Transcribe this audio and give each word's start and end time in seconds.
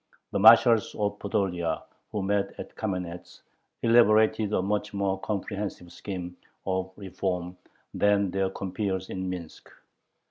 The 0.31 0.39
marshals 0.39 0.95
of 0.95 1.19
Podolia, 1.19 1.83
who 2.11 2.23
met 2.23 2.55
at 2.59 2.73
Kamenetz, 2.75 3.41
elaborated 3.83 4.51
a 4.51 4.59
much 4.59 4.95
more 4.95 5.19
comprehensive 5.19 5.91
scheme 5.91 6.37
of 6.65 6.91
reform 6.95 7.55
than 7.93 8.31
their 8.31 8.49
compeers 8.49 9.11
in 9.11 9.29
Minsk. 9.29 9.69